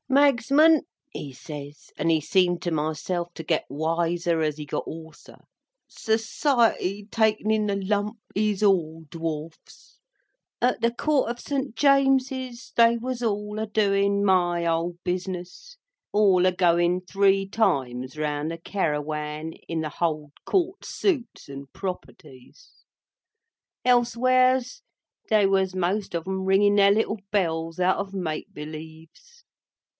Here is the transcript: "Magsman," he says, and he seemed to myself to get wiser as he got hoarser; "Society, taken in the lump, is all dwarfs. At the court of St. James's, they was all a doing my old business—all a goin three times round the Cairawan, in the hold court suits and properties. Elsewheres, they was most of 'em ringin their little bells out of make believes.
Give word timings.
"Magsman," 0.09 0.81
he 1.11 1.31
says, 1.31 1.91
and 1.95 2.11
he 2.11 2.19
seemed 2.19 2.61
to 2.63 2.71
myself 2.71 3.33
to 3.35 3.43
get 3.43 3.63
wiser 3.69 4.41
as 4.41 4.57
he 4.57 4.65
got 4.65 4.83
hoarser; 4.83 5.37
"Society, 5.87 7.05
taken 7.05 7.49
in 7.49 7.67
the 7.67 7.75
lump, 7.77 8.17
is 8.35 8.61
all 8.63 9.03
dwarfs. 9.09 9.99
At 10.59 10.81
the 10.81 10.91
court 10.91 11.29
of 11.29 11.39
St. 11.39 11.75
James's, 11.75 12.73
they 12.75 12.97
was 12.97 13.23
all 13.23 13.57
a 13.57 13.67
doing 13.67 14.25
my 14.25 14.65
old 14.65 14.97
business—all 15.05 16.45
a 16.47 16.51
goin 16.51 16.99
three 17.01 17.47
times 17.47 18.17
round 18.17 18.51
the 18.51 18.57
Cairawan, 18.57 19.53
in 19.69 19.79
the 19.79 19.89
hold 19.89 20.33
court 20.45 20.83
suits 20.83 21.47
and 21.47 21.71
properties. 21.71 22.83
Elsewheres, 23.85 24.81
they 25.29 25.45
was 25.45 25.73
most 25.73 26.13
of 26.15 26.27
'em 26.27 26.43
ringin 26.43 26.75
their 26.75 26.91
little 26.91 27.19
bells 27.31 27.79
out 27.79 27.97
of 27.99 28.13
make 28.13 28.51
believes. 28.51 29.45